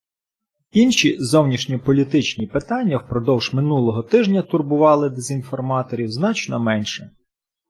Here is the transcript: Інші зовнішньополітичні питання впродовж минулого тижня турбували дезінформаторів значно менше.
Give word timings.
Інші 0.71 1.17
зовнішньополітичні 1.19 2.47
питання 2.47 2.97
впродовж 2.97 3.53
минулого 3.53 4.03
тижня 4.03 4.41
турбували 4.41 5.09
дезінформаторів 5.09 6.11
значно 6.11 6.59
менше. 6.59 7.11